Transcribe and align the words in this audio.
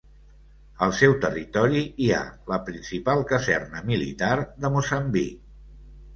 Al 0.85 0.93
seu 0.99 1.11
territori 1.25 1.83
hi 2.05 2.07
ha 2.15 2.21
la 2.53 2.59
principal 2.71 3.23
caserna 3.33 3.85
militar 3.93 4.33
de 4.65 4.75
Moçambic. 4.79 5.39